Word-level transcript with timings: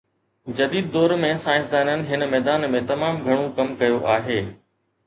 جديد 0.59 0.87
دور 0.95 1.13
۾ 1.25 1.29
سائنسدانن 1.43 2.07
هن 2.13 2.27
ميدان 2.35 2.67
۾ 2.79 2.83
تمام 2.95 3.25
گهڻو 3.29 3.47
ڪم 3.61 3.75
ڪيو 3.85 4.03
آهي 4.17 4.43